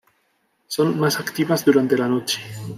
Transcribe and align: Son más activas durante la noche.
Son 0.65 0.99
más 0.99 1.19
activas 1.19 1.63
durante 1.63 1.95
la 1.95 2.07
noche. 2.07 2.41